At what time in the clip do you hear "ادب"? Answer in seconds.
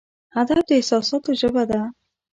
0.41-0.57